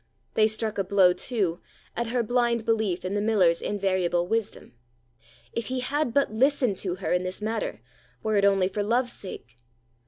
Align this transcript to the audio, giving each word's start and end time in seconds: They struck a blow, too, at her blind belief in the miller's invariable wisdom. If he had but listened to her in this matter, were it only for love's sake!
They 0.33 0.47
struck 0.47 0.79
a 0.79 0.83
blow, 0.83 1.13
too, 1.13 1.59
at 1.95 2.07
her 2.07 2.23
blind 2.23 2.65
belief 2.65 3.05
in 3.05 3.13
the 3.13 3.21
miller's 3.21 3.61
invariable 3.61 4.25
wisdom. 4.25 4.73
If 5.53 5.67
he 5.67 5.81
had 5.81 6.11
but 6.11 6.33
listened 6.33 6.77
to 6.77 6.95
her 6.95 7.13
in 7.13 7.21
this 7.23 7.39
matter, 7.39 7.81
were 8.23 8.35
it 8.35 8.43
only 8.43 8.67
for 8.67 8.81
love's 8.81 9.13
sake! 9.13 9.57